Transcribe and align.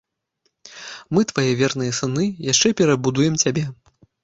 Мы, 1.17 1.21
твае 1.33 1.51
верныя 1.61 1.91
сыны, 1.99 2.25
яшчэ 2.51 2.73
перабудуем 2.83 3.39
цябе! 3.47 3.69